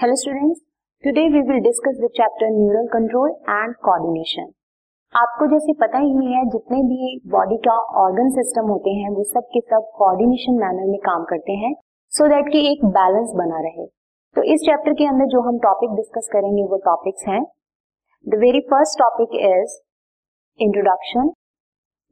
Hello 0.00 0.14
students 0.18 0.60
today 1.04 1.22
we 1.32 1.40
will 1.48 1.58
discuss 1.64 1.96
the 2.02 2.08
chapter 2.18 2.50
neural 2.50 2.86
control 2.92 3.30
and 3.30 3.72
coordination. 3.86 4.46
आपको 5.14 5.46
जैसे 5.46 5.72
पता 5.80 5.98
ही 5.98 6.30
है, 6.34 6.44
जितने 6.54 6.78
भी 6.82 7.08
बॉडी 7.34 7.56
का 7.66 7.74
ऑर्गन 8.02 8.30
सिस्टम 8.36 8.70
होते 8.70 8.90
हैं, 8.90 9.10
वो 9.16 9.24
सब 9.24 9.50
के 9.54 9.60
सब 9.72 9.90
कोऑर्डिनेशन 9.98 10.54
मैनर 10.60 10.86
में 10.90 10.98
काम 11.00 11.24
करते 11.32 11.56
हैं 11.64 11.72
सो 12.12 12.28
दैट 12.28 12.48
कि 12.52 12.62
एक 12.70 12.84
बैलेंस 12.94 13.34
बना 13.40 13.60
रहे। 13.66 13.86
तो 14.36 14.42
इस 14.54 14.60
चैप्टर 14.60 14.94
के 15.02 15.08
अंदर 15.08 15.26
जो 15.34 15.40
हम 15.48 15.58
टॉपिक 15.66 15.94
डिस्कस 15.96 16.30
करेंगे, 16.32 16.62
वो 16.62 16.80
टॉपिक्स 16.86 17.28
हैं। 17.28 17.42
The 18.26 18.40
very 18.44 18.60
first 18.72 18.98
topic 18.98 19.38
is 19.42 19.76
introduction 20.60 21.30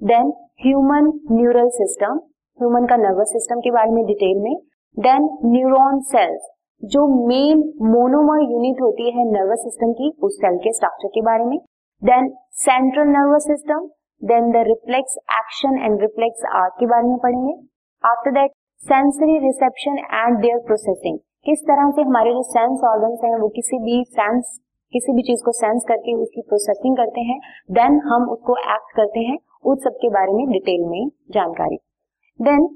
then 0.00 0.34
human 0.66 1.10
neural 1.32 1.72
system 1.80 2.20
human 2.58 2.86
का 2.86 3.02
नर्वस 3.08 3.32
सिस्टम 3.32 3.60
के 3.60 3.76
बारे 3.80 3.90
में 3.92 4.04
डिटेल 4.12 4.44
में 4.44 4.54
देन 4.96 5.28
न्यूरॉन 5.56 6.00
सेल्स 6.12 6.54
जो 6.82 7.06
मेन 7.28 7.58
मोनोमर 7.84 8.40
यूनिट 8.42 8.80
होती 8.82 9.10
है 9.10 9.24
नर्वस 9.24 9.58
सिस्टम 9.58 9.92
की, 9.92 10.10
उस 10.22 10.36
सेल 10.36 10.56
के 10.56 10.72
स्ट्रक्चर 10.72 11.08
के 11.08 11.22
बारे 11.22 11.44
में। 11.44 11.58
Then 12.02 12.28
central 12.60 13.08
nervous 13.08 13.46
system 13.46 13.88
then 14.22 14.50
the 14.52 14.62
reflex 14.66 15.18
action 15.32 15.78
and 15.78 16.00
reflex 16.00 16.44
arc 16.54 16.74
के 16.80 16.86
बारे 16.86 17.08
में 17.08 17.18
पढ़ेंगे। 17.18 17.54
After 18.04 18.30
that 18.30 18.50
sensory 18.82 19.38
reception 19.38 19.98
and 19.98 20.38
their 20.40 20.58
processing 20.66 21.18
किस 21.44 21.60
तरह 21.62 21.90
से 21.90 22.02
हमारे 22.02 22.32
जो 22.32 22.42
सेंस 22.42 22.80
ऑर्गन्स 22.84 23.20
हैं, 23.24 23.36
वो 23.38 23.48
किसी 23.48 23.78
भी 23.78 24.02
सेंस 24.04 24.58
किसी 24.92 25.12
भी 25.12 25.22
चीज़ 25.22 25.42
को 25.44 25.52
सेंस 25.52 25.84
करके 25.88 26.14
उसकी 26.14 26.42
प्रोसेसिंग 26.42 26.96
करते 26.96 27.20
हैं। 27.20 27.38
देन 27.70 28.00
हम 28.04 28.28
उसको 28.30 28.56
एक्ट 28.74 28.96
करते 28.96 29.20
हैं 29.20 29.38
उस 29.64 29.82
सब 29.84 29.98
के 30.02 30.08
बारे 30.08 30.32
में 30.32 30.48
डिटेल 30.48 30.84
में 30.86 31.08
जानकारी। 31.30 31.76
देन 32.40 32.68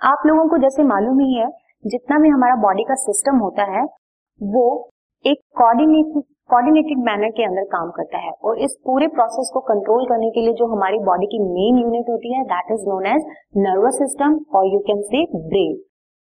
आप 0.00 0.22
लोगों 0.26 0.48
को 0.48 0.58
जैसे 0.58 0.82
मालूम 0.84 1.20
ही 1.20 1.34
है 1.34 1.48
जितना 1.84 2.18
भी 2.18 2.28
हमारा 2.28 2.54
बॉडी 2.62 2.84
का 2.84 2.94
सिस्टम 2.96 3.36
होता 3.38 3.64
है, 3.70 3.84
वो 4.40 4.64
एक 5.24 5.38
कोऑर्डिनेटेड 5.58 6.22
कोऑर्डिनेटेड 6.50 6.98
मैनर 7.04 7.30
के 7.30 7.44
अंदर 7.44 7.64
काम 7.72 7.90
करता 7.96 8.18
है। 8.18 8.30
और 8.44 8.58
इस 8.60 8.76
पूरे 8.86 9.06
प्रोसेस 9.08 9.50
को 9.54 9.60
कंट्रोल 9.66 10.06
करने 10.06 10.30
के 10.30 10.40
लिए 10.40 10.54
जो 10.54 10.66
हमारी 10.66 10.98
बॉडी 11.04 11.26
की 11.26 11.38
मेन 11.42 11.78
यूनिट 11.78 12.08
होती 12.10 12.32
है 12.34 12.42
that 12.46 12.72
is 12.72 12.88
known 12.88 13.06
as 13.06 13.26
nervous 13.58 13.98
system 13.98 14.38
और 14.54 14.66
यू 14.66 14.78
कैन 14.88 15.02
से 15.04 15.24
ब्रेन 15.36 15.76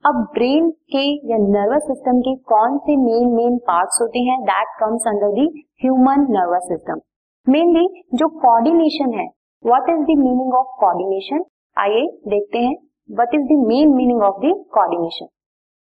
अब 0.05 0.17
ब्रेन 0.35 0.71
के 0.95 1.05
या 1.31 1.37
नर्वस 1.43 1.87
सिस्टम 1.87 2.19
के 2.21 2.35
कौन 2.49 2.79
से 2.79 2.97
मेन 2.97 3.31
मेन 3.35 3.57
पार्ट्स 3.67 3.99
होते 4.03 4.19
हैं 4.23 4.41
that 4.43 4.75
comes 4.81 5.07
under 5.07 5.33
the 5.35 5.47
human 5.83 6.27
nervous 6.31 6.69
system 6.69 7.01
mainly 7.47 7.87
जो 8.15 8.29
कोऑर्डिनेशन 8.41 9.15
है 9.15 9.29
what 9.65 9.91
is 9.91 10.03
the 10.03 10.19
meaning 10.19 10.55
of 10.55 10.77
coordination 10.81 11.45
आइए 11.77 12.07
देखते 12.29 12.59
हैं 12.59 12.77
what 13.09 13.35
is 13.35 13.43
the 13.45 13.63
main 13.67 13.95
meaning 13.95 14.23
of 14.23 14.39
the 14.41 14.55
coordination 14.75 15.27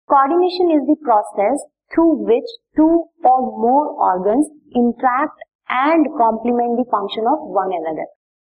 Coordination 0.08 0.70
is 0.70 0.84
the 0.84 0.96
process 1.00 1.64
through 1.90 2.24
which 2.24 2.44
two 2.76 3.08
or 3.24 3.40
more 3.56 3.96
organs 3.98 4.50
interact 4.74 5.32
and 5.68 6.04
complement 6.14 6.76
the 6.76 6.84
function 6.88 7.24
of 7.26 7.40
one 7.56 7.72
another. 7.72 8.04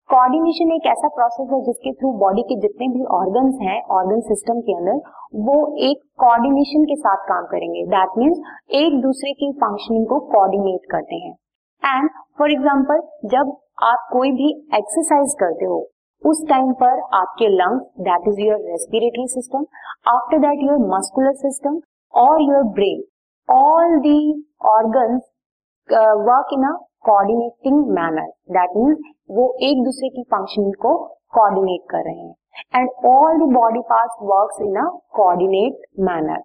Coordination 0.10 0.72
एक 0.74 0.86
ऐसा 0.90 1.08
process 1.16 1.50
है 1.52 1.60
जिसके 1.66 1.92
through 1.94 2.12
body 2.20 2.44
के 2.44 2.56
जितने 2.62 2.88
भी 2.94 3.04
ऑर्गन्स 3.16 3.58
हैं 3.62 3.76
organ 3.98 4.22
system 4.30 4.62
के 4.70 4.76
अंदर, 4.76 5.02
वो 5.48 5.58
एक 5.90 6.00
कोऑर्डिनेशन 6.20 6.86
के 6.92 6.96
साथ 7.02 7.28
काम 7.28 7.46
करेंगे 7.52 7.86
दैट 7.92 8.18
मीन्स 8.18 8.40
एक 8.80 9.00
दूसरे 9.04 9.34
की 9.42 9.52
फंक्शनिंग 9.60 10.08
को 10.08 10.20
कोऑर्डिनेट 10.32 10.90
करते 10.92 11.22
हैं 11.26 11.36
एंड 11.84 12.10
फॉर 12.40 12.52
एग्ज़ाम्पल 12.52 13.04
जब 13.36 13.56
आप 13.92 14.10
कोई 14.14 14.32
भी 14.42 14.50
एक्सरसाइज 14.78 15.36
करते 15.40 15.66
हो 15.66 15.80
उस 16.24 16.44
टाइम 16.50 16.72
पर 16.80 17.00
आपके 17.16 17.48
lungs 17.50 17.86
that 18.06 18.28
is 18.28 18.40
your 18.42 18.58
respiratory 18.70 19.28
system 19.30 19.66
after 20.08 20.40
that 20.40 20.64
your 20.64 20.78
muscular 20.90 21.34
system 21.38 21.80
और 22.14 22.42
your 22.44 22.64
brain 22.74 23.04
all 23.50 23.98
the 24.00 24.20
organs 24.70 25.22
work 26.28 26.54
in 26.54 26.64
a 26.64 26.74
coordinating 27.06 27.88
manner 27.96 28.28
that 28.58 28.76
means 28.78 29.00
वो 29.32 29.48
एक 29.70 29.84
दूसरे 29.84 30.10
की 30.10 30.24
फ़ंक्शन 30.34 30.72
को 30.82 30.96
कोऑर्डिनेट 31.34 31.82
कर 31.90 32.04
रहे 32.04 32.20
हैं. 32.20 32.36
And 32.76 32.90
all 33.06 33.40
the 33.40 33.52
body 33.54 33.80
parts 33.90 34.18
works 34.32 34.62
in 34.62 34.76
a 34.78 34.88
coordinate 35.16 35.82
manner 36.10 36.44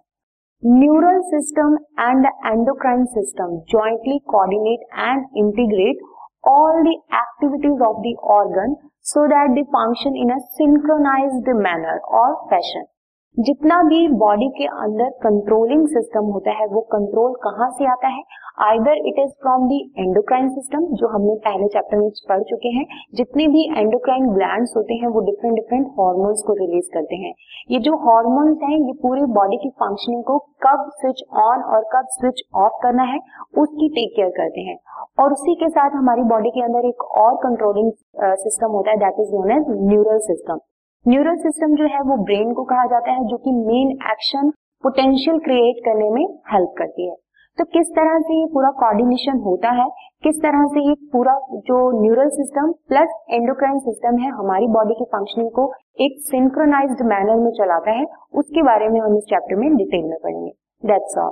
neural 0.63 1.21
system 1.29 1.77
and 1.99 2.25
the 2.25 2.31
endocrine 2.45 3.05
system 3.13 3.57
jointly 3.71 4.17
coordinate 4.29 4.87
and 4.99 5.25
integrate 5.37 6.05
all 6.47 6.83
the 6.83 6.97
activities 7.15 7.81
of 7.83 8.01
the 8.03 8.13
organ 8.35 8.75
so 9.05 9.27
that 9.29 9.53
they 9.53 9.63
function 9.71 10.17
in 10.17 10.33
a 10.33 10.41
synchronized 10.57 11.45
manner 11.45 12.01
or 12.09 12.49
fashion. 12.49 12.89
जितना 13.37 13.81
भी 13.83 14.07
body 14.09 14.47
के 14.49 14.65
अंदर 14.65 15.09
controlling 15.23 15.87
system 15.87 16.25
होता 16.25 16.51
है, 16.51 16.65
वो 16.67 16.81
control 16.81 17.33
कहाँ 17.43 17.69
से 17.69 17.85
आता 17.85 18.07
है? 18.07 18.21
Either 18.61 18.97
it 19.07 19.15
is 19.19 19.31
from 19.41 19.67
the 19.67 19.79
endocrine 19.99 20.47
system 20.49 20.85
जो 20.95 21.07
हमने 21.07 21.33
पहले 21.45 21.67
चैप्टर 21.67 21.97
में 21.97 22.09
पढ़ 22.29 22.43
चुके 22.43 22.69
हैं। 22.69 22.85
जितने 23.15 23.47
भी 23.47 23.63
एंडोक्राइन 23.79 24.29
ग्लैंड्स 24.29 24.73
होते 24.77 24.93
हैं, 24.93 25.07
वो 25.07 25.21
डिफरेंट 25.21 25.55
डिफरेंट 25.55 25.87
हॉर्मोन्स 25.99 26.43
को 26.47 26.53
रिलीज़ 26.53 26.89
करते 26.93 27.15
हैं। 27.15 27.33
ये 27.71 27.79
जो 27.79 27.95
हॉर्मोन्स 27.95 28.57
हैं, 28.63 28.77
ये 28.77 28.93
पूरी 29.01 29.25
बॉडी 29.31 29.57
की 29.57 29.69
फंक्शनिंग 29.69 30.23
को 30.23 30.37
कब 30.67 30.89
स्विच 30.91 31.23
ऑन 31.37 31.63
और 31.63 31.83
कब 31.93 32.05
स्विच 32.11 32.41
ऑफ़ 32.55 32.77
करना 32.83 33.03
है, 33.03 33.19
उसकी 33.57 33.89
टेक 33.89 34.15
केयर 34.15 34.29
करते 34.29 34.61
हैं। 34.61 34.77
और 35.19 35.33
उसी 35.33 35.55
के 35.55 35.69
साथ 35.69 35.89
हमारी 35.89 36.21
बॉडी 36.29 36.49
के 36.49 36.61
अंदर 36.61 36.87
एक 36.87 37.03
और 37.17 37.35
कंट्रोलिंग 37.43 37.91
सिस्टम 38.37 38.71
होता 38.71 38.91
है 38.91 38.97
that 38.97 39.19
is 39.19 39.35
known 39.35 39.51
as 39.51 39.65
neural 39.83 40.19
system 40.27 40.59
neural 41.05 41.35
system 41.35 41.73
जो 41.75 41.85
है 41.85 41.99
वो 42.01 42.15
ब्रेन 42.23 42.53
को 42.53 42.63
कहा 42.63 42.85
जाता 42.85 43.11
है, 43.11 43.25
जो 43.27 43.37
कि 43.37 43.51
मेन 43.51 43.89
एक्शन 44.11 44.49
पोटेंशियल 44.83 45.37
क्रिएट 45.39 45.83
करने 45.85 46.09
में 46.09 46.23
हेल्प 46.53 46.73
करती 46.77 47.07
है। 47.09 47.15
तो 47.57 47.63
किस 47.65 47.91
तरह 47.91 48.17
से 48.19 48.39
ये 48.39 48.45
पूरा 48.45 48.69
कोऑर्डिनेशन 48.71 49.39
होता 49.39 49.71
है, 49.71 49.87
किस 50.23 50.41
तरह 50.41 50.65
से 50.65 50.87
ये 50.87 50.95
पूरा 51.13 51.37
जो 51.67 51.77
neural 52.01 52.29
system 52.29 52.71
plus 52.87 53.13
endocrine 53.31 53.79
system 53.79 54.17
है 54.17 54.31
हमारी 54.31 54.67
बॉडी 54.69 54.93
की 54.93 55.05
फंक्शनिंग 55.05 55.51
को 55.51 55.71
एक 55.99 56.19
सिंक्रोनाइज्ड 56.31 57.05
मैनर 57.05 57.39
में 57.39 57.51
चलाता 57.53 57.91
है, 57.91 58.05
उसके 58.33 58.63
बारे 58.63 58.89
में 58.89 58.99
हम 59.01 59.17
इस 59.17 59.23
चैप्टर 59.23 59.55
में 59.55 59.75
डिटेल 59.75 60.05
में 60.05 60.17
पढ़ेंगे। 60.23 60.51
That's 60.83 61.17
all 61.17 61.31